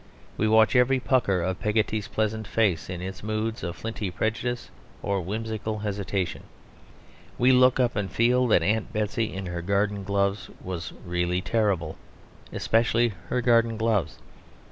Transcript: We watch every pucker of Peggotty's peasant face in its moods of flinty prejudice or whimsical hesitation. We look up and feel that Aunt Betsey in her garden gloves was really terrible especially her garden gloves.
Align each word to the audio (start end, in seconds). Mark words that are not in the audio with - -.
We 0.35 0.47
watch 0.47 0.75
every 0.75 0.99
pucker 0.99 1.43
of 1.43 1.59
Peggotty's 1.59 2.07
peasant 2.07 2.47
face 2.47 2.89
in 2.89 3.03
its 3.03 3.21
moods 3.21 3.61
of 3.61 3.75
flinty 3.75 4.09
prejudice 4.09 4.71
or 5.03 5.21
whimsical 5.21 5.77
hesitation. 5.77 6.41
We 7.37 7.51
look 7.51 7.79
up 7.79 7.95
and 7.95 8.11
feel 8.11 8.47
that 8.47 8.63
Aunt 8.63 8.91
Betsey 8.91 9.31
in 9.31 9.45
her 9.45 9.61
garden 9.61 10.03
gloves 10.03 10.49
was 10.59 10.91
really 11.05 11.39
terrible 11.43 11.99
especially 12.51 13.09
her 13.27 13.41
garden 13.43 13.77
gloves. 13.77 14.17